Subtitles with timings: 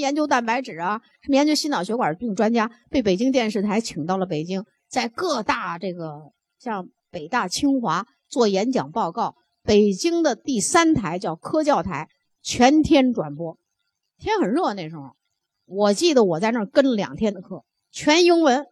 [0.00, 9.36] 研究蛋白质啊，什么研究心脑血管病专家，被北京电视台请到了北京，在各大这个像北大、清华做演讲报告。
[9.62, 12.08] 北京的第三台叫科教台，
[12.42, 13.58] 全天转播，
[14.16, 15.14] 天很热那时候，
[15.66, 17.62] 我记得我在那儿跟了两天的课，
[17.92, 18.66] 全英文，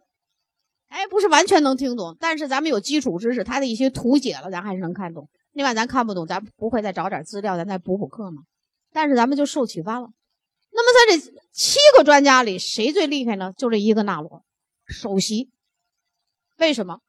[0.89, 5.29] 哎，不是完全能听懂，但是咱们有基础知识，他的一些图解了，咱还是能看懂。
[5.53, 8.45] 另外，咱看不懂，咱不会再找点资料，咱再补补课吗？
[8.91, 10.09] 但是咱们就受启发了。
[10.79, 13.53] 那么在这七个专家里，谁最厉害呢？
[13.59, 14.45] 就这一个纳罗，
[14.87, 15.51] 首席。
[16.59, 17.01] 为什么？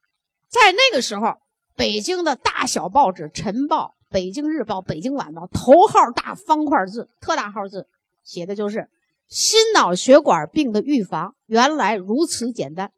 [0.47, 1.35] 在那个时候。
[1.75, 7.87] 北京的大小报纸，《晨报》《北京日报》《北京晚报》头号大方块字，特大号字，
[8.21, 8.89] 写的就是
[9.29, 12.91] 心脑血管病的预防，原来如此简单。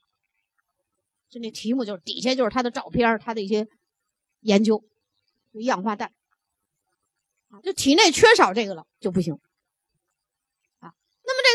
[1.30, 3.68] 就那题目，就是底下就是他的照片，他的一些
[4.40, 4.84] 研究，
[5.52, 6.12] 一氧化氮
[7.52, 9.38] 啊，就体内缺少这个了就不行。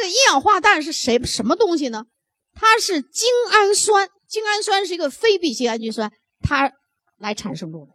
[0.06, 2.06] 一氧化氮是谁什么东西呢？
[2.54, 6.72] 它是精氨酸，精氨酸是一个非必需氨基酸，它。
[7.18, 7.94] 来产生中的，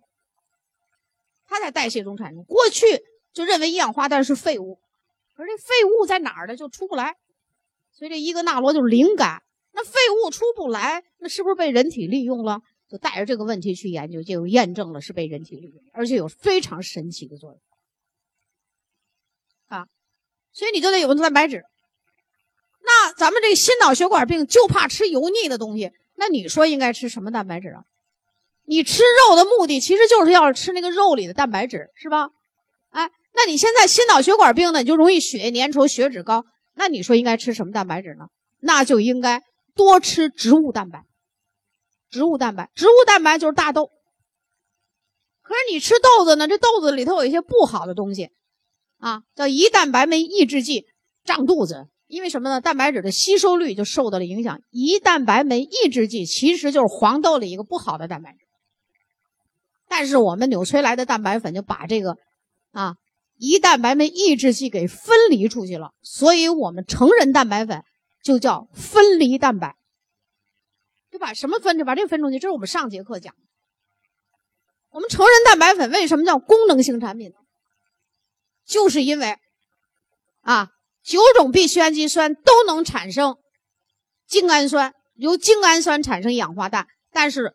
[1.46, 2.44] 它在代谢中产生。
[2.44, 4.80] 过去就认为一氧化氮是废物，
[5.36, 6.56] 可是这废物在哪儿呢？
[6.56, 7.16] 就出不来。
[7.92, 9.44] 所以这伊格纳罗就是灵感。
[9.74, 12.62] 那废物出不来，那是不是被人体利用了？
[12.90, 17.62] 就带着这个问题去研究，就验证了是被人体利用，而且有非常神奇的作用。
[19.68, 19.86] 啊，
[20.52, 21.64] 所以你就得有个蛋白质。
[23.18, 27.84] 咱们这心脑血管病就怕吃油腻的东西，那你说应该吃什么蛋白质啊？
[28.66, 32.30] 你吃肉的目的其实就是要吃那个肉里的蛋白质，是吧？
[32.92, 36.46] 哎，那你现在心脑血管病呢，你就容易血液粘稠、血脂高。
[36.76, 38.28] 那你说应该吃什么蛋白质呢？
[38.60, 39.42] 那就应该
[39.76, 41.04] 多吃植物蛋白。
[42.10, 43.90] 植物蛋白，植物蛋白就是大豆。
[45.42, 48.30] 可是你吃豆子呢，这豆子里头有一些不好的东西，
[49.00, 50.86] 啊，叫胰蛋白酶抑制剂，
[51.26, 51.88] 胀肚子。
[52.12, 52.60] 因为什么呢？
[52.60, 54.60] 蛋白质的吸收率就受到了影响。
[54.70, 58.40] 胰蛋白酶抑制剂其实就是黄豆里一个不好的蛋白质。
[59.88, 62.18] 但是我们纽崔莱的蛋白粉就把这个，
[62.72, 62.96] 啊，
[63.40, 67.82] 胰蛋白酶抑制剂给分离出去了，所以我们成人蛋白粉
[68.22, 69.78] 就叫分离蛋白，
[71.12, 72.40] 就把什么分就把这个分出去。
[72.40, 73.40] 这是我们上节课讲的。
[74.90, 77.36] 我们成人蛋白粉为什么叫功能性产品呢？
[78.66, 79.38] 就是因为，
[80.42, 80.70] 啊，
[81.04, 83.38] 九种必需氨基酸都能产生
[84.28, 87.54] 精氨酸，由精氨酸产生氧化氮，但是。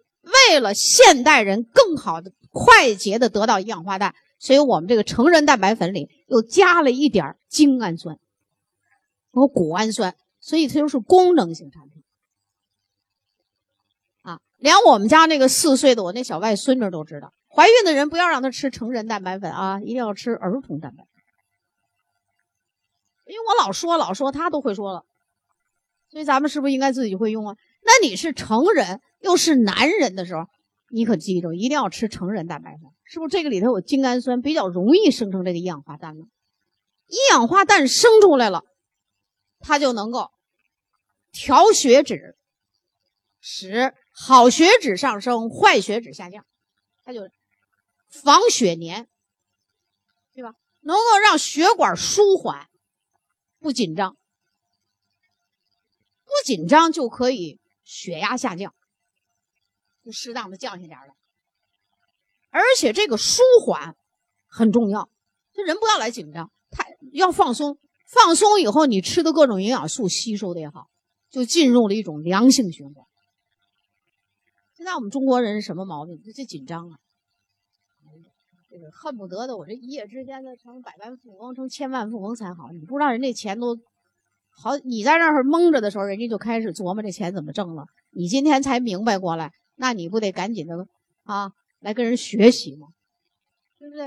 [0.51, 8.19] 为了现代人更好的、快捷的得到氧化氮，所以我们这个成人蛋白粉里又加了一点精氨酸
[9.31, 12.03] 和谷氨酸，所以它就是功能性产品。
[14.23, 21.05] 啊，连我们家那个四岁的我那小外孙女都知道，怀孕的人不要让她吃成人蛋白粉啊，一定要吃儿童蛋白。
[23.37, 25.05] 因为我老说老说，他都会说了，
[26.09, 27.57] 所以咱们是不是应该自己会用啊？
[27.83, 29.03] 那你是成人。
[29.21, 30.47] 又是男人的时候，
[30.91, 33.33] 你可记住，一定要吃成人蛋白粉，是不是？
[33.33, 36.25] 这个里头有精氨酸，比较容易生成这个一氧化氮呢？
[37.07, 38.63] 一氧化氮生出来了，
[39.59, 40.31] 它就能够
[41.33, 42.37] 调血脂，
[43.41, 46.45] 使好血脂上升，坏血脂下降，
[47.05, 47.23] 它就
[48.09, 49.09] 防血粘，
[50.35, 50.53] 对吧？
[50.83, 52.69] 能够让血管舒缓，
[53.59, 54.17] 不紧张，
[56.25, 58.75] 不紧张就可以血压下降。
[60.05, 61.15] 就适当的降下点了，
[62.51, 63.97] 而且这个舒缓
[64.47, 65.11] 很重要，
[65.53, 70.89] 这人不要来紧张，太要放松，放松以后你吃的各种营养素吸收的也好，
[71.29, 73.05] 就进入了一种良性循环。
[74.75, 76.23] 现在我们中国人什么毛病？
[76.33, 76.99] 这紧张啊，
[78.93, 82.71] 恨不得的我这一夜之间的成百万富翁，成千万富翁才好。
[82.73, 83.79] 你不知道人家钱都
[84.51, 87.87] 好，你在那儿蒙着的时候，人家就开始琢磨这钱怎么挣了。
[88.11, 89.53] 你今天才明白过来。
[89.79, 90.87] 那你不得赶紧的
[91.25, 92.89] 啊，来跟人学习吗？
[93.79, 94.07] 对不对？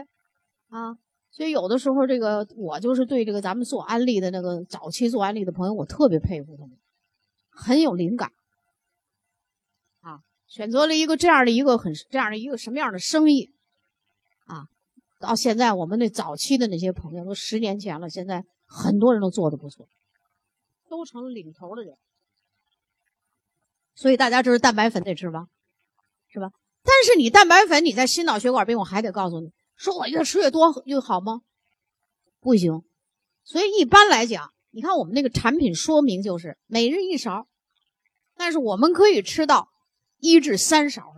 [0.69, 0.97] 啊，
[1.29, 6.75] 所以有的时候这个我就是对这个咱们做安利的那个早期做安利的朋友，我特别佩服他们，
[7.51, 8.31] 很有灵感
[10.01, 13.53] 啊，选择了一个这样的一个很这样的一个什么样的生意，
[15.19, 19.87] 到现在我们那早期的那些朋友都十年前了，现在很多人都做的不错，
[20.89, 21.97] 都成了领头的人，
[23.95, 25.47] 所以大家知道蛋白粉得吃吧？
[26.29, 26.51] 是吧？
[26.83, 31.41] 但是你蛋白粉，你在心脑血管病，我还得告诉你，说我越吃越多越好吗？
[32.39, 32.83] 不行。
[33.43, 37.47] 所以一般来讲，你看我们那个产品说明就是每日一勺，
[38.35, 39.69] 但是我们可以吃到
[40.19, 41.15] 一至三勺。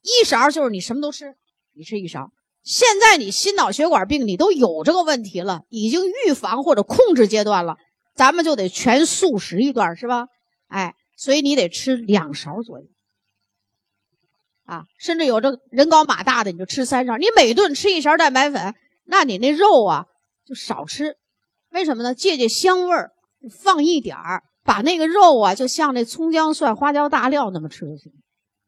[0.00, 1.36] 一勺就是你什么都吃，
[1.74, 7.76] 你吃一勺；现在你心脑血管病你都有这个问题了，已经预防或者控制阶段了，
[8.14, 10.26] 咱们就得全素食一段，是吧？
[10.68, 12.86] 哎，所以你得吃两勺左右，
[14.64, 17.16] 啊，甚至有这人高马大的，你就吃三勺。
[17.16, 18.74] 你每顿吃一勺蛋白粉，
[19.06, 20.06] 那你那肉啊
[20.46, 21.16] 就少吃，
[21.70, 22.14] 为什么呢？
[22.14, 23.10] 借借香味儿，
[23.50, 28.12] 放一点儿，把那个肉啊就像那葱姜蒜花椒大料那么吃就行。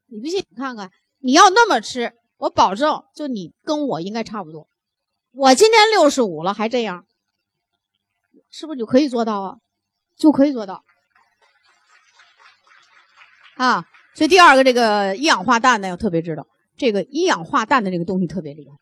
[0.09, 2.13] 你不信，你看看，你要那么吃。
[2.45, 4.69] 我保证，就你跟我应该差不多。
[5.33, 7.07] 我今年六十五了，还这样，
[8.51, 9.57] 是不是就可以做到啊？
[10.19, 10.85] 就可以做到
[13.57, 13.87] 啊！
[14.15, 16.47] 所以第二个，这个一氧化氮呢，要特别知道，
[16.77, 18.77] 这个一氧化氮的这个东西特别厉害。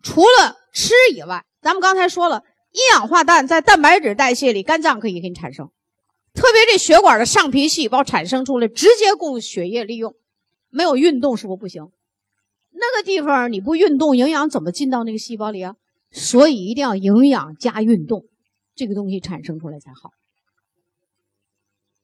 [0.00, 5.72] 除了吃以外，咱们刚才说了，一氧化氮在蛋白质代谢里，肝脏可以给你产生，
[6.34, 10.14] 特别这血管的上皮细胞产生出来，直接供血液利用。
[10.70, 11.90] 没有运动是不是不行？
[12.78, 15.76] 那个地方你不运动，营养怎么进到那个细胞里啊？
[16.10, 18.24] 所以一定要营养加运动，
[18.74, 20.12] 这个东西产生出来才好。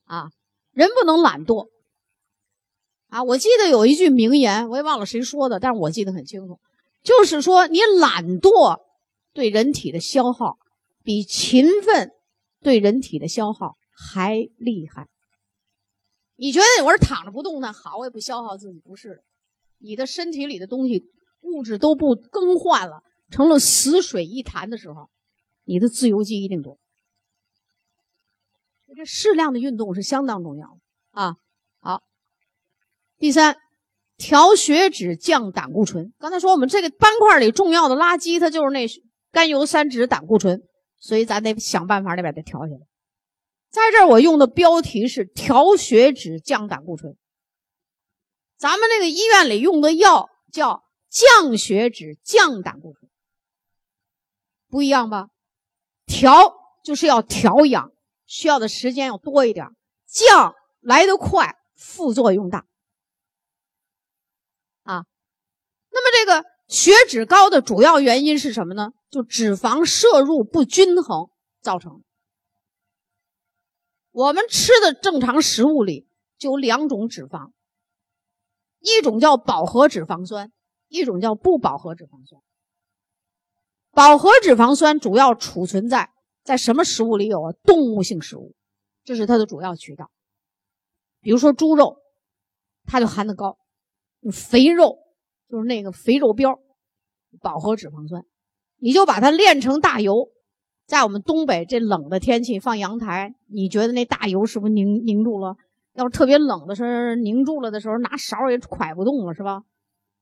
[0.05, 0.29] 啊，
[0.73, 1.69] 人不能懒惰。
[3.09, 6.59] 啊，我记得有一句名言，我也忘了谁说的，但是我记得很清楚，
[7.03, 8.81] 就是说你懒惰
[9.33, 10.59] 对人体的消耗
[11.03, 12.11] 比勤奋
[12.61, 15.09] 对人体的消耗还厉害。
[16.37, 17.73] 你觉得我是躺着不动呢？
[17.73, 19.23] 好，我也不消耗自己，不是。
[19.79, 21.05] 你的身体里的东西
[21.41, 25.11] 物质都不更换了，成了死水一潭的时候，
[25.65, 26.79] 你的自由基一定多。
[28.97, 31.35] 这适量的运动是相当重要的啊。
[31.81, 32.05] 好，
[33.19, 33.57] 第三，
[34.17, 36.13] 调血脂降胆固醇。
[36.17, 38.87] 刚才说我们这个斑块里重要的垃圾，它就是那
[39.33, 40.63] 甘油三酯胆固醇，
[40.97, 42.81] 所以咱得想办法得把它调下来。
[43.69, 47.17] 在这儿我用的标题是调血脂降胆固醇。
[48.57, 53.11] 咱们那个医院里用的药叫降血脂、降胆固醇，
[54.69, 55.29] 不一样吧？
[56.07, 56.55] 调
[56.85, 57.93] 就是要调养，
[58.27, 59.69] 需要的时间要多一点；
[60.07, 62.67] 降来得快，副作用大。
[64.83, 65.05] 啊，
[65.91, 68.93] 那么这个血脂高的主要原因是什么呢？
[69.11, 71.31] 就脂肪摄入不均衡
[71.61, 72.03] 造成。
[74.11, 76.09] 我们吃的正常食物里
[76.39, 77.53] 就有两种脂肪。
[78.85, 80.53] 一种叫饱和脂肪酸，
[80.89, 82.43] 一种叫不饱和脂肪酸。
[83.93, 86.11] 饱和脂肪酸主要储存在
[86.43, 87.53] 在什么食物里有啊？
[87.65, 88.55] 动物性食物，
[89.03, 90.11] 这是它的主要渠道。
[91.23, 91.97] 比如说猪肉，
[92.85, 93.57] 它就含的高；
[94.31, 94.99] 肥肉
[95.49, 96.59] 就是那个肥肉膘，
[97.41, 98.23] 饱和脂肪酸。
[98.77, 100.29] 你就把它炼成大油，
[100.87, 105.57] 在我们东北这冷的天气放阳台，你觉得那大油是不是凝凝住了？
[105.95, 109.63] 要是特别冷的时候，凝住了的时候，拿勺也蒯不动了，是吧？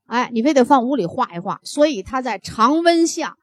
[0.06, 3.38] 哎，你非得放屋里化一化，所以它在常温下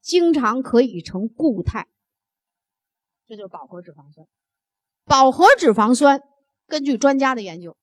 [0.00, 1.88] 经常可以成固态，
[3.26, 4.26] 这就是饱和脂肪酸。
[5.04, 6.22] 饱和脂肪酸
[6.68, 7.76] 根据专家的研究，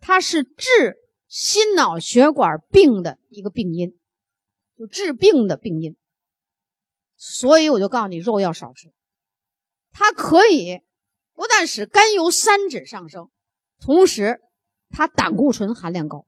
[0.00, 3.98] 它是治心脑血管病的一个病因，
[4.76, 5.96] 就治病的病因。
[7.16, 8.92] 所以我就告诉你，肉要少吃，
[9.92, 10.82] 它可以。
[11.40, 13.30] 不但使甘油三酯上升，
[13.78, 14.42] 同时
[14.90, 16.26] 它胆固醇含量高。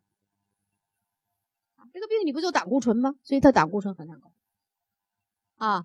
[1.92, 3.12] 这个病你不就胆固醇吗？
[3.22, 4.32] 所以它胆固醇含量高。
[5.56, 5.84] 啊，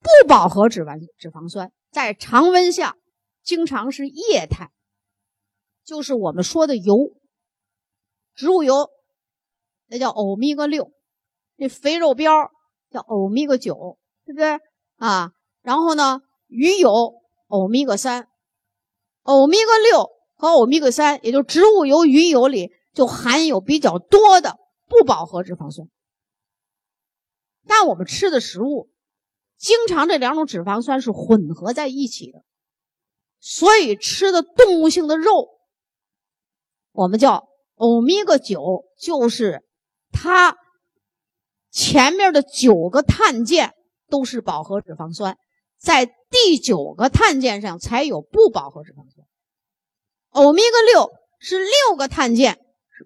[0.00, 2.96] 不饱和脂肪脂肪酸在常温下
[3.44, 4.72] 经常是液态，
[5.84, 7.14] 就是我们说的油，
[8.34, 8.90] 植物油，
[9.86, 10.90] 那叫欧米伽六，
[11.54, 12.50] 那肥肉膘
[12.90, 14.58] 叫欧米伽九，对不对
[14.96, 15.30] 啊？
[15.62, 18.27] 然后呢，鱼油欧米伽三。
[19.28, 24.56] 欧米伽六和欧米伽三，也就植物油、鱼油里就含有比较多的
[24.86, 25.86] 不饱和脂肪酸。
[27.66, 28.88] 但我们吃的食物，
[29.58, 32.42] 经常这两种脂肪酸是混合在一起的，
[33.38, 35.58] 所以吃的动物性的肉，
[36.92, 39.62] 我们叫欧米伽九，就是
[40.10, 40.56] 它
[41.70, 43.74] 前面的九个碳键
[44.08, 45.36] 都是饱和脂肪酸。
[45.78, 49.17] 在第九个碳键上才有不饱和脂肪酸，
[50.30, 52.58] 欧米伽六是六个碳键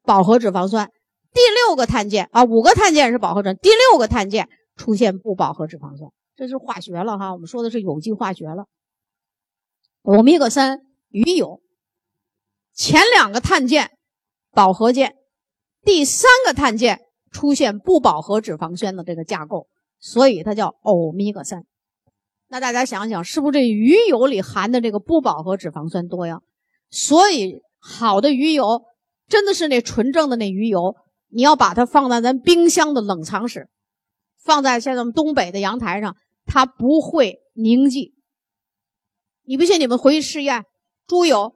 [0.04, 0.90] 饱和脂肪酸，
[1.32, 8.66] 第六个碳键啊五个碳键是饱和脂，第六个碳键出现不饱和脂肪酸，这是化学了哈，我们说的是有机化学了。
[10.02, 11.60] 欧米伽三鱼油
[12.74, 13.90] 前两个碳键
[14.50, 15.14] 饱和键，
[15.84, 17.00] 第三个碳键
[17.30, 19.68] 出现不饱和脂肪酸的这个架构，
[20.00, 21.64] 所以它叫欧米伽三。
[22.48, 26.40] 那大家想想，是不是这鱼油里含的这个不饱和脂肪酸多呀？
[26.92, 28.82] 所以好的鱼油
[29.26, 30.94] 真的是那纯正的那鱼油，
[31.30, 33.70] 你要把它放在咱冰箱的冷藏室，
[34.44, 38.12] 放在像咱们东北的阳台上，它不会凝结。
[39.44, 40.66] 你不信，你们回去试验，
[41.06, 41.54] 猪油、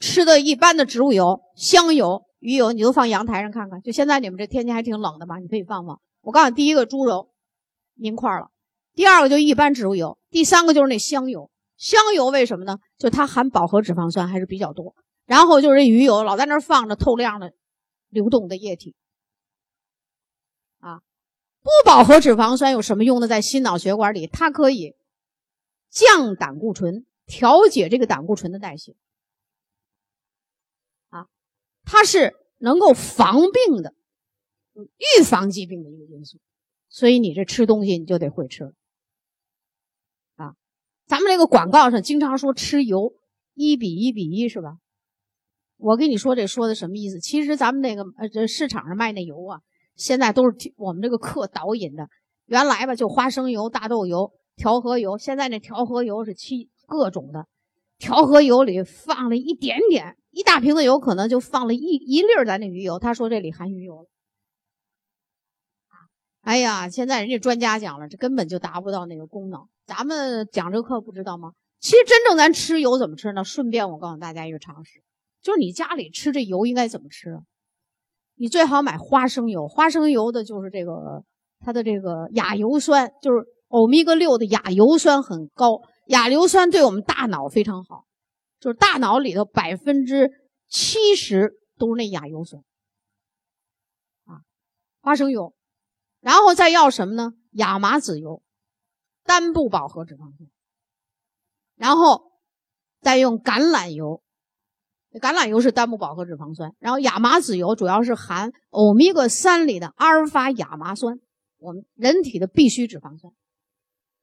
[0.00, 3.82] 吃的一般的植物油、香油、鱼油，你都放阳台上看看。
[3.82, 5.36] 就现在你们这天气还挺冷的吧？
[5.38, 6.00] 你可以放放。
[6.22, 7.28] 我告诉你，第一个猪油
[7.96, 8.48] 凝块了，
[8.94, 11.50] 第二个就一般植物油，第三个就是那香油。
[11.84, 12.78] 香油为什么呢？
[12.96, 14.96] 就它含饱和脂肪酸还是比较多。
[15.26, 17.52] 然后就是鱼油，老在那儿放着透亮的、
[18.08, 18.94] 流动的液体。
[20.78, 21.02] 啊，
[21.60, 23.28] 不饱和脂肪酸有什么用呢？
[23.28, 24.96] 在心脑血管里，它可以
[25.90, 28.96] 降胆固醇，调节这个胆固醇的代谢。
[31.10, 31.26] 啊，
[31.84, 33.92] 它是能够防病的。
[34.72, 36.38] 预防疾病的一个因素，
[36.88, 38.72] 所以你这吃东西你就得会吃啊。
[41.06, 43.14] 咱们这个广告上经常说吃油
[43.54, 44.78] 一比一比一，是吧？
[45.76, 47.20] 我跟你说这说的什么意思？
[47.20, 49.60] 其实咱们那个呃，这市场上卖那油啊，
[49.96, 52.08] 现在都是我们这个课导引的。
[52.46, 57.46] 原来吧，就花生油、大豆油、调和油，现在那调和油是七各种的。
[57.98, 62.98] 调和油里放了一点点，一大瓶子油可能就放了一一粒儿咱那鱼油。
[62.98, 64.08] 他说这里含鱼油了。
[66.40, 69.66] 哎呀，现在人家专家讲了，这根本就达不到那个功能。
[69.86, 71.52] 咱们讲这个课不知道吗？
[71.80, 73.44] 其实真正咱吃油怎么吃呢？
[73.44, 75.02] 顺便我告诉大家一个常识，
[75.42, 77.38] 就是你家里吃这油应该怎么吃？
[78.36, 81.22] 你最好买花生油，花生油的就是这个
[81.60, 88.06] 它的这个亚油酸，就是欧米伽六的亚油酸很高，亚油酸对我们大脑非常好，
[88.58, 90.30] 就是大脑里头百分之
[90.68, 92.62] 七十都是那亚油酸
[94.24, 94.40] 啊，
[95.02, 95.54] 花生油。
[96.20, 97.34] 然后再要什么呢？
[97.52, 98.42] 亚麻籽油，
[99.24, 100.48] 单不饱和脂肪酸。
[101.76, 102.32] 然后
[103.00, 104.22] 再用橄榄油，
[105.20, 106.74] 橄榄油是单不饱和脂肪酸。
[106.78, 111.18] 然后亚麻籽油主要是含欧米伽三里的阿尔法亚麻酸，
[111.58, 113.32] 我们人体的必需脂肪酸。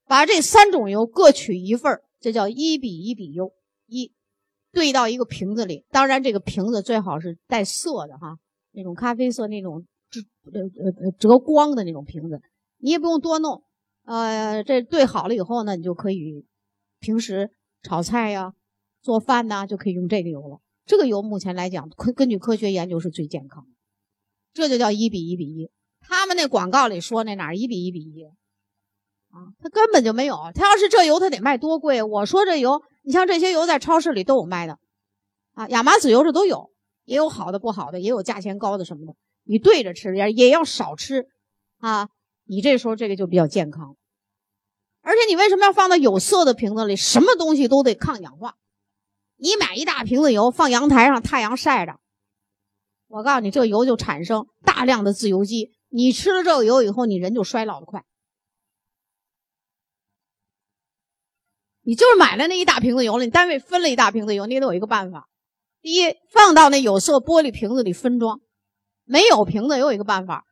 [0.05, 3.53] 把这三种油各取一份这叫一比一比优
[3.88, 4.13] 一，
[4.72, 5.86] 兑到一个瓶子里。
[5.89, 8.38] 当然，这个瓶子最好是带色的哈，
[8.72, 9.86] 那种咖啡色那种。
[10.43, 12.41] 呃呃呃，折光的那种瓶子，
[12.79, 13.63] 你也不用多弄，
[14.05, 16.46] 呃，这兑好了以后呢，你就可以
[17.00, 18.53] 平时炒菜呀、
[19.01, 20.60] 做饭呐，就可以用这个油了。
[20.86, 23.70] 这个油目前来讲，根根据科学研究是最健康的，
[24.53, 25.70] 这就叫一比一比一。
[26.00, 28.24] 他们那广告里说那哪一比一比一
[29.29, 29.53] 啊？
[29.60, 30.36] 他根本就没有。
[30.55, 32.01] 他要是这油，他得卖多贵？
[32.01, 34.79] 我说这油，你像这些油在超市里都有卖的
[35.53, 36.72] 啊，亚麻籽油这都有，
[37.05, 39.15] 也有好的不好的，也有价钱高的什么的。
[39.43, 41.27] 你对着吃也也要少吃，
[41.77, 42.10] 啊，
[42.46, 43.96] 你这时候这个就比较健康。
[45.02, 46.96] 而且你为什么要放到有色的瓶子里？
[46.96, 48.58] 什么东西都得抗氧化。
[49.38, 52.00] 你买一大瓶子油放阳台上，太阳晒着，
[53.08, 55.72] 我告诉你，这油就产生大量的自由基。
[55.90, 58.06] 你吃了这个油以后，你人就衰老的快。
[61.84, 65.28] 你就是买了那一大瓶子油了，你单位分了一大瓶子油，你得有一个办法：
[65.82, 68.40] 第一，放到那有色玻璃瓶子里分装。
[69.04, 70.46] 没有瓶子，也有一个办法，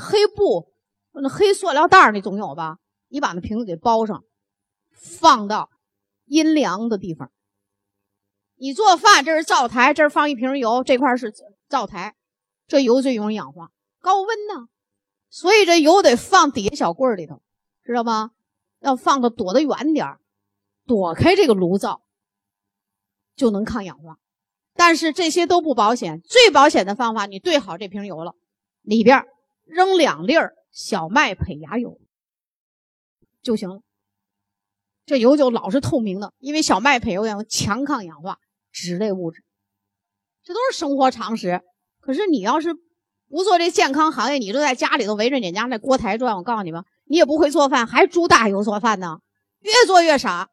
[0.00, 0.72] 黑布、
[1.22, 2.78] 那黑塑料袋你总有吧？
[3.08, 4.22] 你把那瓶子给包上，
[4.92, 5.70] 放到
[6.26, 7.30] 阴凉的地方。
[8.56, 11.32] 你做饭，这是灶台，这儿放一瓶油，这块是
[11.68, 12.16] 灶台，
[12.66, 13.70] 这油最容易氧化，
[14.00, 14.68] 高温呢，
[15.30, 17.40] 所以这油得放底下小柜里头，
[17.84, 18.32] 知道吗？
[18.80, 20.18] 要放的躲得远点
[20.86, 22.02] 躲开这个炉灶，
[23.34, 24.18] 就能抗氧化。
[24.74, 28.34] 但是这些都不保险，最保险的方法，你兑好这瓶油了，
[28.82, 29.24] 里边
[29.64, 31.98] 扔两粒儿小麦胚芽油
[33.42, 33.80] 就行了。
[35.06, 38.38] 这油就老是透明的，因为小麦胚油有强抗氧化
[38.70, 39.42] 脂类物质，
[40.44, 41.62] 这都是生活常识。
[41.98, 42.74] 可是你要是
[43.28, 49.18] 不做这健康行业，你就在家里头围着你家那锅台转，我告诉你吧，你也不会做饭，还猪大油做饭呢，
[49.58, 50.48] 越做越傻。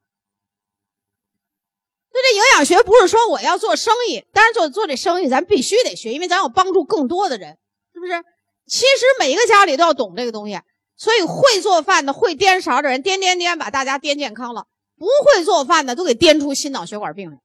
[2.12, 7.60] 就这营养学不是说我要做生意，但是做做这生意咱必须得学，因为咱要帮助更多的人，
[7.94, 8.24] 是不是？
[8.65, 10.60] 其实每一个家里都要懂这个东西，
[10.95, 14.67] 所以会做饭的、会颠勺的人颠颠颠把大家颠健康了，
[14.98, 17.39] 不会做饭的都给颠出心脑血管病来。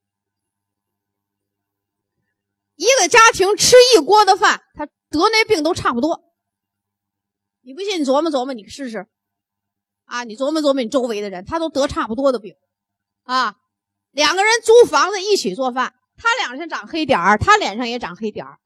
[2.77, 6.23] 一个家庭吃一锅的饭，他得那病都差不多。
[7.63, 9.07] 你不信，你琢磨琢磨，你试试，
[10.07, 12.55] 啊，你琢磨琢磨你周围的人，他都得差不多的病，
[13.25, 13.57] 啊。
[14.13, 18.59] 两个人租房子一起做饭，他脸上长黑点儿，他脸上也长黑点儿。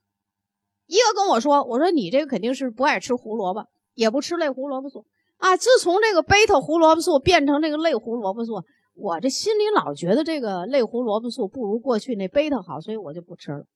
[0.87, 5.07] 一个跟我说：“我说你这个肯定是不爱吃胡萝卜，也不吃类胡萝卜素
[5.38, 5.57] 啊。
[5.57, 8.62] 自从这个贝塔胡萝卜素变成这个类胡萝卜素，
[8.95, 13.67] 我这心里老觉得这个类胡萝卜素不如过去那贝塔好，所以我就不吃了。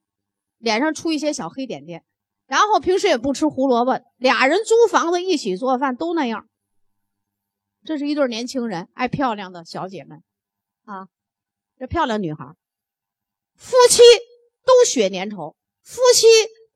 [0.59, 2.05] 脸上出一些小黑点点，
[2.47, 6.47] 然后平时也不吃胡萝卜，俩人租房子一起做饭都那样。
[7.85, 10.23] 这是一对年轻人，爱漂亮的小姐们，
[10.85, 11.09] 啊，
[11.79, 12.45] 这漂亮女孩，
[13.55, 14.03] 夫妻
[14.67, 16.27] 都血粘稠，夫妻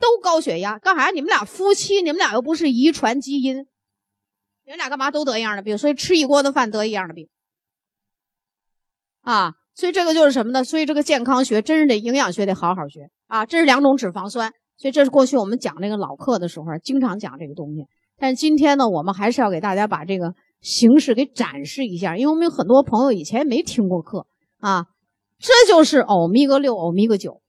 [0.02, 1.11] 都高血压，干啥？
[1.12, 3.59] 你们俩夫妻，你们俩又不是遗传基因，
[4.64, 5.78] 你们俩干嘛都得一样的病？
[5.78, 7.28] 所以吃一锅的饭得一样的病，
[9.21, 10.64] 啊，所以这个就是什么呢？
[10.64, 13.47] 所以这个健康学真是得营养学得好好学啊！
[13.47, 17.87] 这是两种脂肪酸，所以这是过去我们讲那个老课的时候经常讲这个东西，
[18.18, 20.35] 但是今天呢，我们还是要给大家把这个。
[20.62, 24.28] 形式给展示一下，因为我们有很多朋友以前没听过课
[24.61, 24.87] 啊，
[25.40, 27.42] 这就是欧米伽六、欧米伽九、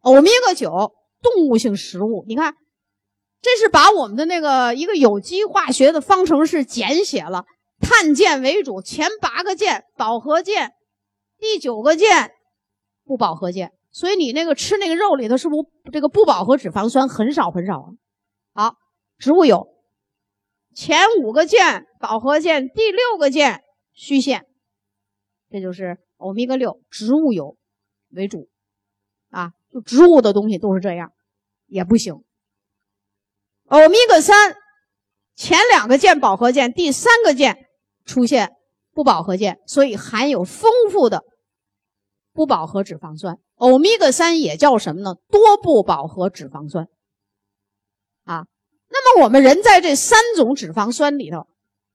[0.00, 0.70] 欧米伽九
[1.24, 2.24] 动物性食物。
[2.28, 2.54] 你看，
[3.40, 7.46] 这是把我们的那个一个有机化学的方程式简写了，
[7.80, 10.72] 碳键为主，前八个键饱和键，
[11.38, 12.32] 第九个键
[13.04, 13.72] 不饱和键。
[13.90, 17.94] 所以你那个吃那个肉里头是不是这个不饱和脂肪酸很少很少
[18.52, 18.70] 啊？
[18.70, 18.76] 好，
[19.18, 19.68] 植物有。
[20.74, 23.62] 前五个键饱和键，第六个键
[23.92, 24.44] 虚线，
[25.48, 27.56] 这就是欧米伽六植物油
[28.10, 28.48] 为主
[29.30, 31.12] 啊，就植物的东西都是这样，
[31.74, 32.14] 也不行。
[33.66, 34.54] 欧米伽三
[35.34, 37.66] 前两个键饱和键，第三个键
[38.04, 38.52] 出现
[38.92, 41.24] 不饱和键，所以含有丰富的
[42.32, 43.38] 不饱和脂肪酸。
[43.56, 45.16] 欧米伽三也叫什么呢？
[45.28, 46.86] 多不饱和脂肪酸
[48.22, 48.46] 啊。
[48.88, 51.48] 那么我们人在这三种脂肪酸里头，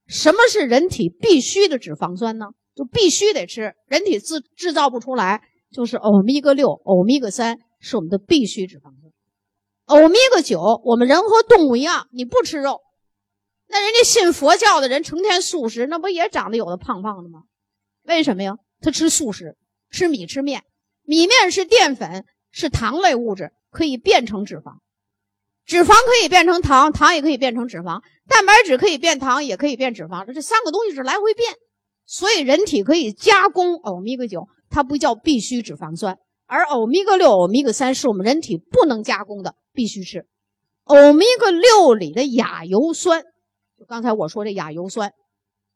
[0.07, 2.47] 什么是人体必须的脂肪酸呢？
[2.75, 9.08] 就必须得吃，人体自制造不出来，就是欧米伽六、欧米伽三是我们的必须脂肪酸。
[9.89, 12.81] 欧米伽九，我们人和动物一样，你不吃肉，
[13.67, 17.45] 那人家信佛教的人成天素食，那不也长得有的胖胖的吗？
[18.03, 18.53] 为什么呀？
[18.81, 19.57] 他吃素食，
[19.89, 20.61] 吃米吃面，
[21.01, 24.77] 米面是淀粉，是糖类物质，可以变成脂肪。
[25.65, 30.31] 脂肪可以变成糖，糖也可以变成脂肪；蛋白质可以变糖，也可以变脂肪。
[30.31, 31.55] 这三个东西是来回变，
[32.05, 36.15] 所以人体可以加工欧米伽九，它不叫必需脂肪酸，
[36.45, 40.25] 而欧米伽六、欧米伽三是我们人体不能加工的，必须吃。
[40.83, 43.23] 欧米伽六里的亚油酸，
[43.77, 45.13] 就刚才我说这亚油酸，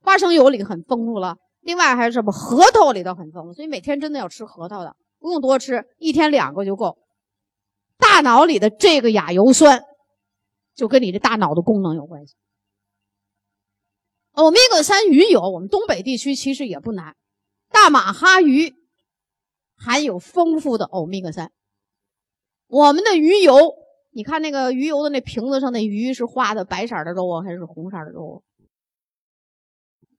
[0.02, 6.98] 花生油里很丰富了，另外还是什么核桃里头很丰富，所以每天真的要吃核桃的，不用多吃，一天两个就够。
[7.98, 9.82] 大脑里的这个亚油酸，
[10.76, 12.36] 就跟你的大脑的功能有关系。
[14.34, 17.16] 欧米伽三鱼油，我们东北地区其实也不难。
[17.70, 18.74] 大马哈鱼
[19.78, 21.54] 含有丰富的欧米伽三。
[22.68, 23.54] 我们的鱼油，
[24.14, 28.44] 你看那个鱼油的那瓶子上那鱼是画的白色的肉啊，还是红色的肉？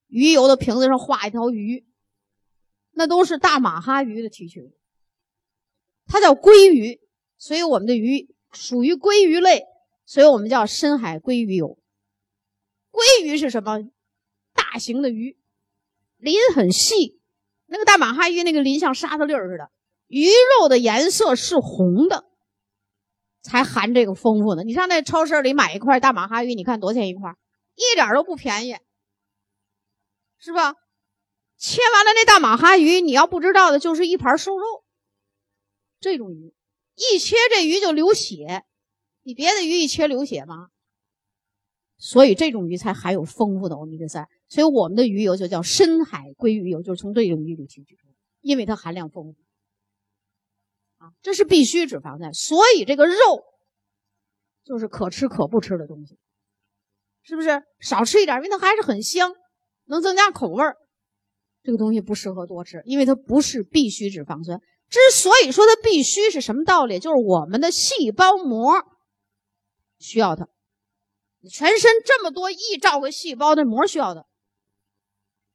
[0.09, 1.87] 鱼油的瓶子上画一条鱼，
[2.93, 4.77] 那都是大马哈鱼的提取物，
[6.07, 7.01] 它叫鲑鱼。
[7.37, 9.65] 所以我们的鱼属于鲑鱼类，
[10.07, 11.79] 所以我们叫深海鲑鱼油。
[12.91, 13.81] 鲑鱼是什么？
[14.55, 15.37] 大型的鱼，
[16.17, 17.21] 鳞很细，
[17.67, 19.71] 那个大马哈鱼那个鳞像沙子粒儿似的，
[20.07, 20.27] 鱼
[20.59, 22.25] 肉的颜色是红的，
[23.45, 24.65] 才含这个丰富的。
[24.65, 27.37] 你上那超市里买一块大马哈鱼，你看多少钱一块？
[27.77, 28.77] 一点都不便宜，
[30.39, 30.75] 是吧？
[31.57, 34.65] 切完了那大马哈鱼，你要不知道的就是一盘瘦肉，
[36.01, 36.55] 这种鱼。
[36.97, 38.65] 一切这鱼就流血，
[39.23, 40.69] 你别的鱼一切流血吗？
[41.97, 49.44] 所以这种鱼才含有丰富的欧米伽三，所以我们的鱼油就叫深海鲑鱼油，就是从这种鱼里提取出来，因为它含量丰富。
[51.23, 53.15] 这是必须脂肪酸，所以这个肉
[54.65, 56.19] 就是可吃可不吃的东西，
[57.23, 57.63] 是不是？
[57.81, 59.33] 少吃一点，因为它还是很香，
[59.85, 60.77] 能增加口味儿。
[61.63, 64.61] 这个东西不适合多吃，因为它不是必须脂肪酸。
[64.91, 66.99] 之所以说它必须是什么道理？
[66.99, 68.85] 就是我们的细胞膜
[69.99, 70.47] 需要它，
[71.51, 74.27] 全身这么多亿兆个细胞的膜需要它，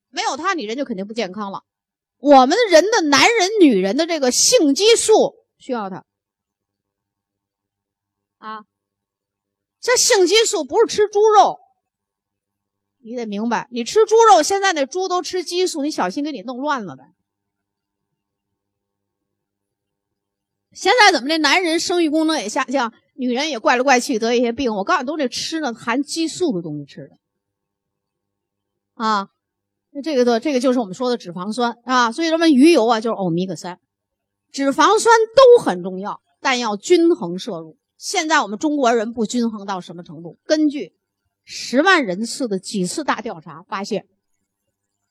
[0.09, 1.61] 没有它，你人就肯定不健康了。
[2.17, 6.03] 我们人的男人、女人的这个性激素需要它
[8.39, 8.63] 啊，
[9.79, 11.59] 这性激素不是吃猪肉，
[12.99, 17.13] 你得明白，你吃猪肉，现在那猪都吃激素，你小心给你弄乱了呗。
[20.71, 24.73] 现在怎么这男人生育功能也下降，女人也怪来怪去得一些病？
[24.73, 27.17] 我告诉你，都这吃呢含激素的东西吃的
[28.93, 29.29] 啊。
[29.89, 32.11] 那这个的这个就是我们说的脂肪酸啊。
[32.11, 33.81] 所以咱们鱼油啊就是欧米伽三，
[34.51, 37.77] 脂肪酸都很重要，但要均衡摄入。
[37.97, 40.39] 现在我们中国人不均衡到什么程度？
[40.45, 40.93] 根据
[41.43, 44.07] 十万人次的几次大调查发现，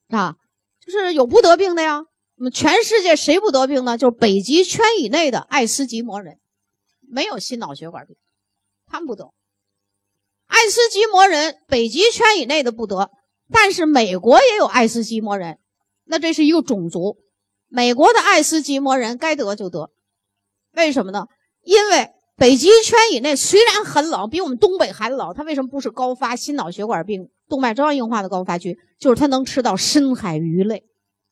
[0.08, 0.36] 啊，
[0.80, 2.00] 就是有不得病的呀。
[2.36, 3.98] 我们全世界谁不得病呢？
[3.98, 6.38] 就是北极圈以内的爱斯基摩人，
[7.00, 8.16] 没有心脑血管病。
[8.86, 9.32] 他们不得。
[10.46, 13.10] 爱斯基摩人北极圈以内的不得，
[13.50, 15.58] 但是美国也有爱斯基摩人，
[16.04, 17.18] 那这是一个种族。
[17.68, 19.90] 美国的爱斯基摩人该得就得，
[20.72, 21.26] 为什么呢？
[21.62, 28.78] 因为北极圈以内虽然很冷，比我们东北还冷，它为什么不是高发心脑血管病、动脉粥样硬化的高发区？
[28.98, 30.84] 就是它能吃到深海鱼类、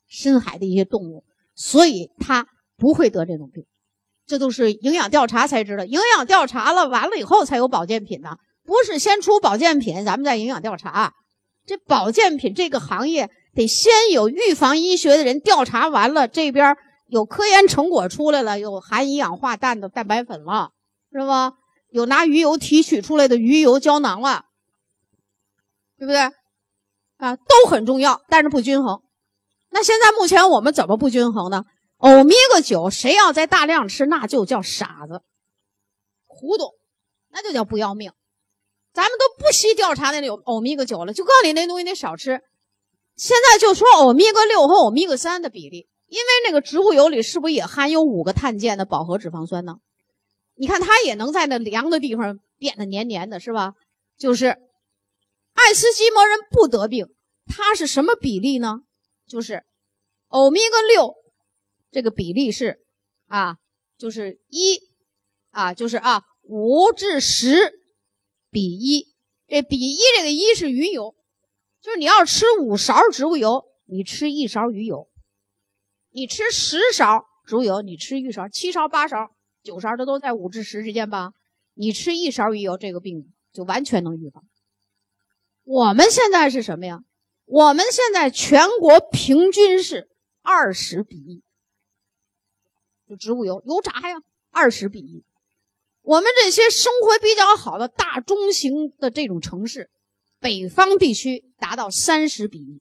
[0.08, 2.46] 深海的一些动物，所以它
[2.76, 3.64] 不会得这种病。
[4.26, 11.14] 这都是营养调查才知道，营养调查了完了以后才有保健品呢，不是先出保健品，咱们再营养调查。
[11.64, 20.70] 这保健品这个行业得先有预防医学的人调查完了，这边有科研成果出来了，有含一氧化氮的蛋白粉了，
[21.10, 21.54] 是吧？
[21.90, 24.44] 有拿鱼油提取出来的鱼油胶囊了，
[25.98, 26.20] 对不对？
[27.16, 29.00] 啊，都很重要，但是不均衡。
[29.70, 31.64] 那现在目前我们怎么不均衡呢？
[31.96, 35.22] 欧米伽九，谁要在大量吃，那就叫傻子、
[36.26, 36.74] 糊涂，
[37.30, 38.12] 那就叫不要命。
[38.92, 42.42] 咱们都不惜调查那有欧米伽九了，就告诉你那东西得少吃。
[43.16, 49.78] 现在就说欧米伽六和欧米伽三的比例，因为那个植物油里是不是也含有五个碳键的饱和脂肪酸呢？
[50.54, 53.74] 你看它也能在那凉的地方变得黏黏的，是吧？
[54.18, 54.46] 就是
[55.54, 57.08] 爱斯基摩人不得病，
[57.46, 58.80] 它是什么比例呢？
[59.26, 59.64] 就是
[60.28, 61.14] 欧米伽六。
[61.90, 62.80] 这个比例是，
[63.26, 63.56] 啊，
[63.96, 64.78] 就是一，
[65.50, 67.72] 啊，就是啊，五至十
[68.50, 69.14] 比一。
[69.48, 71.14] 这比一这个一是鱼油，
[71.86, 75.08] 就是你要吃五勺植物油，你吃一勺鱼油；
[76.10, 79.30] 你吃十勺植物油，你吃一勺；七勺、八勺、
[79.62, 81.30] 九勺，这都在五至十之间吧？
[81.74, 84.42] 你吃一勺鱼油，这个病就完全能预防。
[85.62, 87.04] 我们现在是什么呀？
[87.44, 90.10] 我们现在全国平均是
[90.42, 91.44] 二十比一。
[93.08, 94.16] 就植物油油炸呀，
[94.50, 95.24] 二十比一。
[96.02, 99.88] 我们这些生活比较好的大中型的这种城市，
[100.46, 102.80] 北方地区达到三十比一。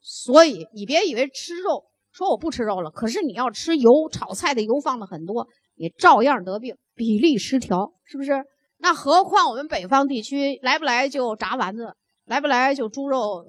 [0.00, 8.32] 所以你别以为吃肉，说我不吃肉了，可是你要吃油，炒菜的油放的很多，也照样得病，比例失调，是不是？
[8.78, 13.46] 那何况我们北方地区来不来就炸丸子，来不来就猪肉，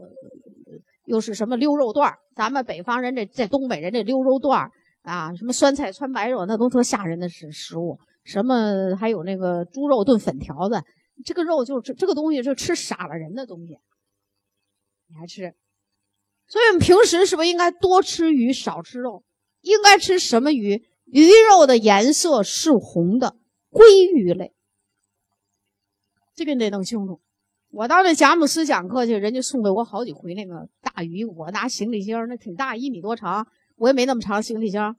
[1.06, 4.69] 又是什么溜肉段咱们北方人这在东北人这溜肉段
[5.01, 7.97] 啊，什么酸菜汆白肉，那都特吓人的食食物。
[8.23, 10.84] 什么还有那个猪肉炖粉条子，
[11.23, 13.77] 这个肉就是这个东西，是吃傻了人的东西。
[15.08, 15.53] 你还吃？
[16.47, 19.23] 所以我们平时是不是应该多吃鱼，少吃肉？
[19.62, 20.84] 应该吃什么鱼？
[21.06, 23.38] 鱼肉的颜色是红的，
[23.69, 24.53] 鲑鱼类。
[26.36, 27.21] 这个你得弄清楚。
[27.69, 33.45] 我到那贾姆斯讲课去，人家送给我好几回那个大鱼，我拿行李箱，那挺大，一米多长。
[33.75, 34.95] 我也没那么长行李箱，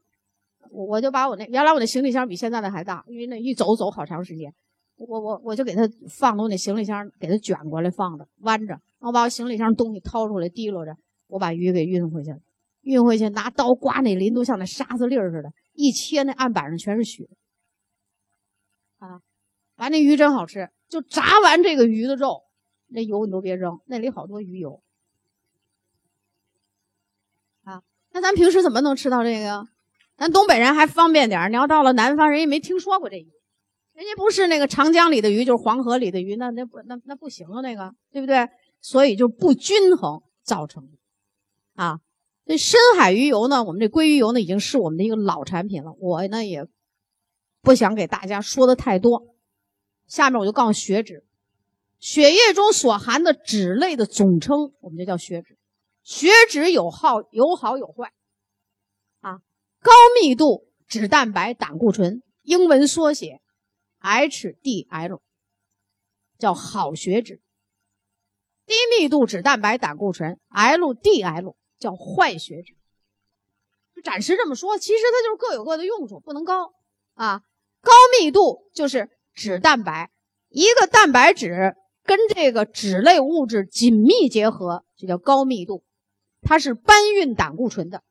[0.69, 4.53] 我我就把我那原来我那行李箱比现在的还大，因为那一走走好长时间，
[5.07, 10.95] 我我我就给他放到那行李箱，给他卷过来放着，弯着，我把我行李箱东西掏出来提溜着，
[11.27, 12.39] 我把鱼给运回去了，
[12.81, 17.29] 运回去拿刀刮那鳞都像那沙子粒儿似的，一切那案板上全是血，
[18.97, 19.21] 啊，
[19.77, 22.43] 完那鱼真好吃，就炸完这个鱼的肉，
[22.87, 24.81] 那油你都别扔，那里好多鱼油。
[27.63, 27.81] 啊
[28.11, 29.65] 那咱平时怎么能吃到这个？
[30.17, 33.31] 咱东北人还方便点，你要到了南方，人也没听说过这鱼，
[33.99, 38.47] 人家不是那个长江里的鱼，就是黄河里的鱼，那那不那那不行啊，那个对不对？
[38.79, 40.97] 所以就不均衡造成的
[41.73, 41.99] 啊。
[42.45, 45.91] 这深海鱼油呢，我们这鲑鱼油呢，已经是我们的一个老产品了。
[45.99, 46.65] 我呢也
[47.61, 49.35] 不想给大家说的太多，
[50.07, 51.25] 下面我就告诉血脂，
[51.99, 55.57] 血液中所含的脂类的总称，我们就叫血脂。
[56.03, 58.13] 血脂有好有好有坏，
[59.19, 59.41] 啊，
[59.81, 63.41] 高密度脂蛋白胆固醇，英文缩写
[64.01, 65.19] HDL，
[66.37, 67.41] 叫好血脂；
[68.65, 72.75] 低密度脂蛋白胆固醇 LDL 叫坏血脂。
[73.95, 76.73] 就暂时这么说，其实它就是各有各的用处，不能高
[77.13, 77.43] 啊。
[77.81, 80.11] 高密度就是脂蛋白，
[80.47, 85.83] 一个蛋白质跟这个脂类物质紧密结合，就叫高密度。
[86.41, 88.01] 它是搬运胆固醇的，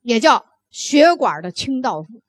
[0.00, 2.22] 也叫血管的清道夫，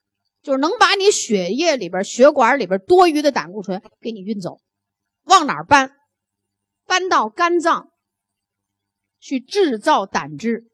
[0.46, 4.62] 就是能把你血液里边、血管里边多余的胆固醇给你运走。
[5.24, 5.96] 往哪儿搬？
[6.86, 7.92] 搬到肝脏
[9.20, 10.70] 去制造胆汁。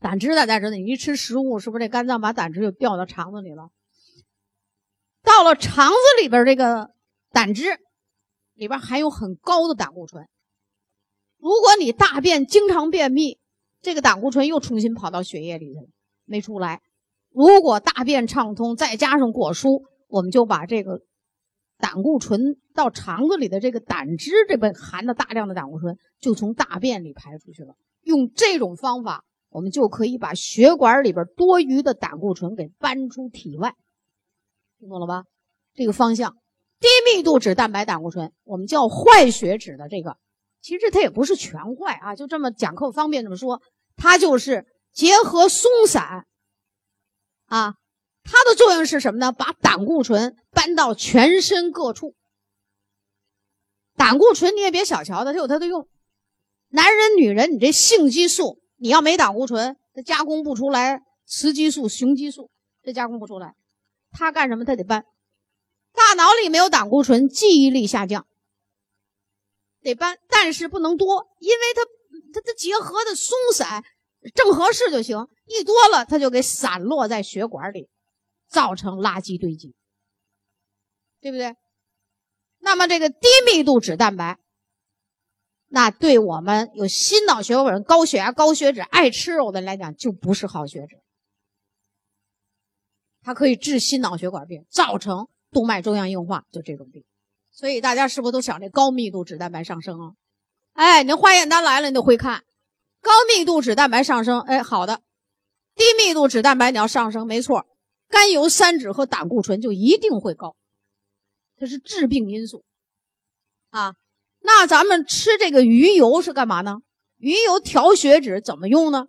[0.00, 3.70] 胆汁大家知道，你一吃食物，是不是这肝脏把胆汁就掉到肠子里了？
[5.22, 6.90] 到了肠子里边，这个
[7.30, 7.78] 胆汁。
[8.54, 10.28] 里边含有很高的胆固醇，
[11.38, 13.40] 如果你大便经常便秘，
[13.80, 15.88] 这个胆固醇又重新跑到血液里去了，
[16.30, 16.80] 没出来，
[17.32, 21.00] 如果大便畅通，再加上果蔬，我们就把这个
[21.76, 27.74] 胆固醇到肠子里的这个胆汁，这边含的大量的胆固醇就从大便里排出去了。
[28.02, 33.74] 用这种方法，我们就可以把血管里边多余的胆固醇给搬出体外。
[34.78, 35.24] 听懂了吧？
[35.74, 36.36] 这个方向，
[36.78, 40.16] 低密度脂蛋白胆固醇，我们叫坏血脂的这个，
[40.60, 43.60] 其实它也不是全坏啊，就这么讲课方便这么说，
[43.96, 46.26] 它就是结合松散。
[47.46, 47.74] 啊，
[48.22, 49.32] 它的作用是什么呢？
[49.32, 52.14] 把胆固醇搬到全身各处。
[53.96, 55.88] 胆固醇你也别小瞧它，它有它的用。
[56.68, 62.50] 男人、女人，你这性激素，你要没胆固醇，它加工不出来雌激素、雄激素，
[62.82, 63.54] 这加工不出来。
[64.12, 64.64] 它干什么？
[64.64, 65.04] 它得搬。
[65.92, 68.26] 大脑里没有胆固醇，记忆力下降，
[69.82, 71.82] 得搬，但是不能多，因为它
[72.32, 73.84] 它它结合的松散。
[74.34, 77.88] 正合适就行，一多了它就给散落在血管里，
[78.48, 79.74] 造成垃圾堆积，
[81.20, 81.56] 对不对？
[82.58, 84.38] 那么这个低密度脂蛋白，
[85.68, 91.00] 那对我们有心脑血管高血压、高血脂、爱吃肉的来讲，就不是好血脂，
[93.22, 97.02] 它可以治心脑血管病，造成动脉粥样硬化，就这种病。
[97.50, 100.12] 所以大家是不是都想这高密度脂蛋白上升啊？
[100.74, 102.44] 哎，你化验单来了，你得会看。
[103.00, 105.02] 高密度脂蛋白上升，哎，好的。
[105.74, 107.66] 低密度脂蛋白你要上升，没错，
[108.08, 110.56] 甘油三酯和胆固醇就一定会高，
[111.56, 112.64] 这是致病因素
[113.70, 113.94] 啊。
[114.40, 116.78] 那咱们吃这个鱼油是干嘛呢？
[117.16, 119.06] 鱼油调血脂怎么用呢？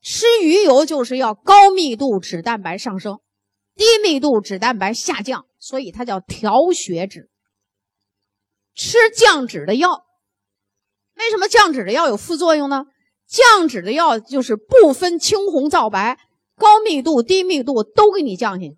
[0.00, 3.20] 吃鱼油就是要高密度脂蛋白上升，
[3.74, 7.28] 低密度脂蛋白下降，所以它叫调血脂。
[8.74, 10.06] 吃降脂的药，
[11.14, 12.86] 为什么降脂的药有副作用呢？
[13.30, 16.18] 降脂的药就是不分青红皂白，
[16.56, 18.76] 高密度、低密度都给你降下去，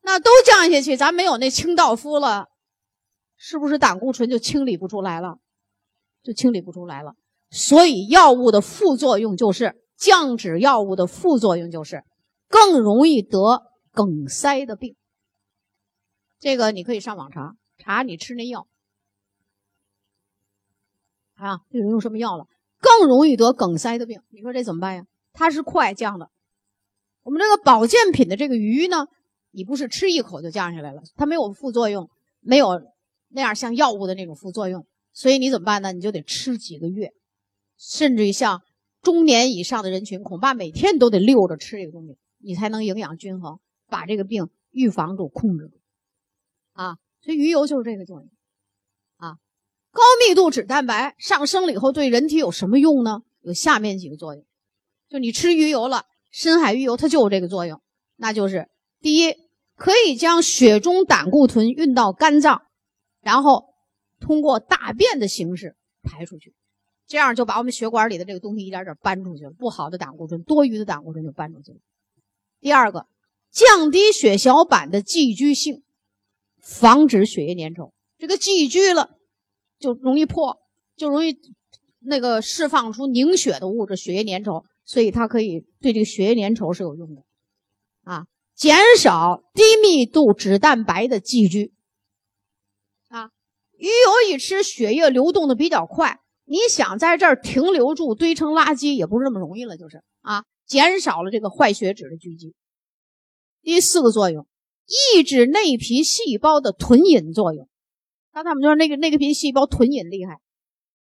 [0.00, 2.46] 那都降下去，咱没有那清道夫了，
[3.36, 5.36] 是不是胆固醇就清理不出来了？
[6.22, 7.12] 就清理不出来了。
[7.50, 12.04] 所以药物的副作用就是降脂药物的副作用就是
[12.48, 14.96] 更容易得梗塞的病。
[16.38, 18.66] 这个你可以上网查查，你吃那药
[21.34, 22.46] 啊，这人用什么药了？
[22.80, 25.04] 更容易得梗塞的病，你说这怎么办呀？
[25.32, 26.30] 它是快降的。
[27.22, 29.06] 我们这个保健品的这个鱼呢，
[29.50, 32.08] 你不是吃一口就降下来了，它没有副作用，
[32.40, 32.80] 没有
[33.28, 35.92] 那样像药物的那种副作用，所以你怎么办呢？
[35.92, 37.12] 你就得吃几个月，
[37.76, 38.62] 甚至于像
[39.02, 45.78] 中年以上的人群，恐怕每天都得溜着吃这个东西，你才能营养均衡，把这个病预防住、控制住。
[46.72, 48.30] 啊，所以鱼油就是这个作用。
[49.90, 53.22] 高密度脂蛋白上升了以后，对人体有什么用呢？
[53.42, 54.44] 有下面几个作用。
[55.08, 57.80] 就你吃鱼油了，深海鱼油它就有这个作用，
[58.16, 58.68] 那就是
[59.00, 59.34] 第一，
[59.74, 62.62] 可以将血中胆固醇运到肝脏，
[63.20, 63.64] 然后
[64.20, 66.54] 通过大便的形式排出去，
[67.06, 71.78] 这样就把我们血管里的这个东西一点点搬出去了，不好的胆固醇、多余的胆固醇就搬出去了。
[72.60, 73.06] 第二个，
[73.50, 75.82] 降低血小板的寄居性，
[76.60, 77.92] 防止血液粘稠。
[78.18, 79.17] 这个寄居了。
[79.78, 80.58] 就容易破，
[80.96, 81.36] 就容易
[82.00, 87.22] 那个释放出凝血的物质，血液粘稠，所以它可以对这个血液粘稠是有用的，
[88.02, 91.72] 啊，减少低密度脂蛋白的积聚，
[93.08, 93.30] 啊，
[93.76, 102.54] 鱼油一吃，血液流动的比较快，你想在这儿停留住堆成垃圾也不是那么容易了，就是啊，减少了这个坏血脂的聚集。
[103.62, 104.46] 第四个作用，
[105.14, 107.68] 抑制内皮细胞的囤饮作用。
[108.38, 110.38] 那他们就说那个那个皮细胞囤饮厉害，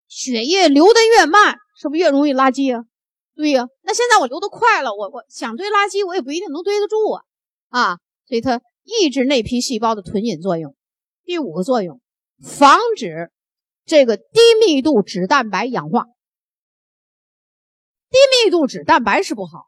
[0.08, 2.86] 血液流得越慢，是不是越容易垃圾啊？
[3.34, 3.66] 对呀。
[3.82, 7.22] 那现在我流得快了，我我想堆垃圾，我也不一定能堆得住啊
[7.68, 7.98] 啊！
[8.26, 10.74] 所以它抑制内皮细胞的囤饮作用。
[11.24, 12.00] 第五个作用，
[12.42, 13.30] 防止
[13.84, 16.04] 这个低密度脂蛋白氧化。
[18.08, 19.66] 低密度脂蛋白是不好，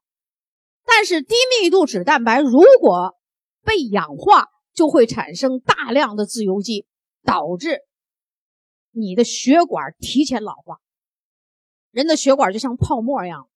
[0.86, 3.14] 但是低密度脂蛋白如果
[3.62, 6.86] 被氧化，就会产生大量的自由基。
[7.22, 7.80] 导致
[8.90, 10.78] 你的血管提前老化，
[11.90, 13.48] 人的血管就像泡沫一样，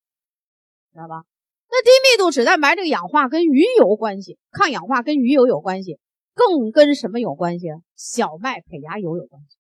[0.93, 1.25] 知道吧？
[1.71, 5.99] 那低密度脂蛋白这个氧化跟鱼油关系，抗氧化跟鱼油有关系，
[6.35, 7.69] 更跟什么有关系？
[7.97, 9.57] 小麦胚芽油有关系，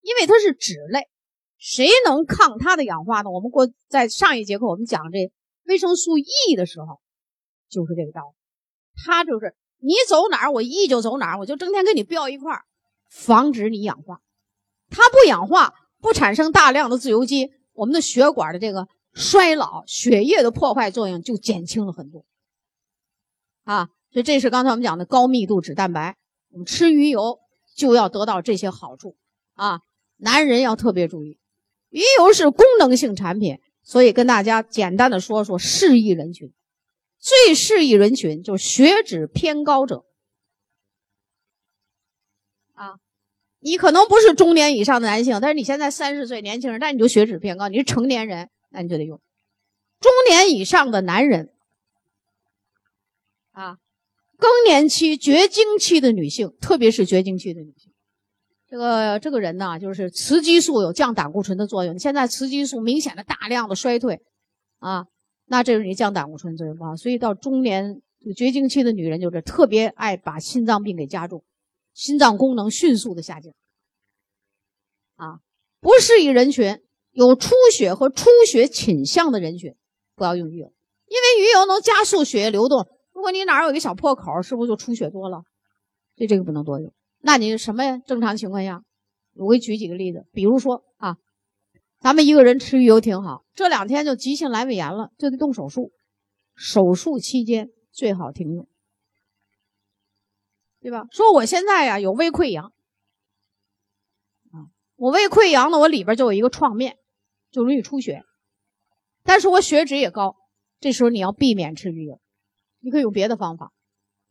[0.00, 1.08] 因为它是脂类，
[1.56, 3.30] 谁能抗它的氧化呢？
[3.30, 5.30] 我们过在上一节课我们讲这
[5.66, 7.00] 维生素 E 的时候，
[7.68, 8.36] 就是这个道理，
[9.04, 12.64] 它就是你走哪儿，我 E 就走哪儿，我就整天跟你飙一块儿。
[13.08, 14.20] 防止你氧化，
[14.90, 22.24] 它不氧化，不产生大量的自由基，我们的血管的这个衰老、血液的破坏作用就减轻了很多。
[23.64, 23.88] 啊。
[24.12, 26.16] 所以这是刚才我们讲的高密度脂蛋白。
[26.52, 27.38] 我们吃鱼油
[27.74, 29.16] 就要得到这些好处
[29.52, 29.80] 啊。
[30.16, 31.38] 男人要特别注意，
[31.90, 36.50] 鱼油是功能性产品，所以跟大家简单的说说适宜人群。
[37.18, 40.06] 最适宜人群就是血脂偏高者
[42.76, 42.94] 啊。
[43.58, 49.20] 你可能不是中年以上的男性，但是你现在三十岁年轻人，但你就血脂偏高，你是成年人，那你就得用。
[50.00, 51.50] 中年以上的男人
[53.50, 53.78] 啊。
[54.38, 57.90] 更年期、绝经期的女性，特别是绝经期的女性，
[58.68, 61.98] 这个这个人呢，就是雌激素有降胆固醇的作用。
[61.98, 64.20] 现在雌激素明显的大量的衰退，
[64.78, 65.06] 啊，
[65.46, 66.94] 那这是你降胆固醇作用啊。
[66.96, 68.02] 所以到中年
[68.36, 71.42] 绝经期的女人，就是特别爱把心脏病给加重，
[71.96, 73.54] 心脏功能迅速的下降。
[75.14, 75.40] 啊，
[75.80, 76.78] 不适宜人群
[77.10, 79.74] 有出血和出血倾向的人群，
[80.14, 80.72] 不要用鱼油，
[81.06, 82.86] 因为鱼油能加速血液流动。
[83.14, 85.38] 如果你哪儿有一个小破口，是不是就出血多了？
[86.16, 86.92] 所以这个不能多用。
[87.22, 88.82] 那你什么正常情况下？
[89.32, 91.16] 我给举几个例子，比如说啊，
[91.98, 95.92] 咱们一个人吃鱼油挺好，这两天就急性阑尾炎了，就得动手术。
[96.54, 98.68] 手术期间最好停用，
[100.86, 101.08] 对吧？
[101.10, 102.72] 说我现在呀有胃溃疡
[104.52, 106.96] 啊，我胃溃疡呢，我里边就有一个创面，
[107.50, 108.22] 就容易出血，
[109.24, 110.36] 但是我血脂也高，
[110.78, 112.20] 这时候你要避免吃鱼油。
[112.78, 113.72] 你可以用别的方法。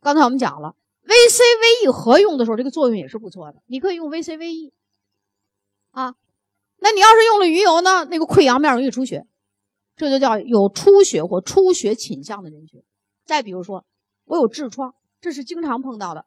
[0.00, 1.40] 刚才我们讲了，VC、
[1.84, 3.62] VE 合用的时候，这个作用也是不错的。
[3.66, 4.72] 你可以用 VC、VE
[5.90, 6.14] 啊。
[6.78, 8.06] 那你要是用了鱼油呢？
[8.06, 9.26] 那个溃疡面容易出血，
[9.94, 12.82] 这就叫有出血或出血倾向的人群。
[13.26, 13.84] 再比如说，
[14.24, 16.24] 我有痔疮，这是经常碰到的。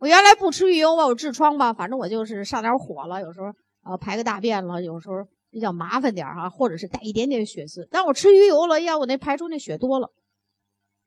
[0.00, 3.52] 我原来不吃鱼油吧，我痔疮吧，反正我就是上点火了，有时候
[3.84, 5.16] 呃排个大便了，有时候
[5.50, 7.86] 比较麻烦点哈，或者是带一点点血丝。
[7.90, 10.10] 但我吃鱼油了，哎呀，我那排出那血多了。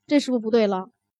[0.05, 0.89] 这是不是不对了？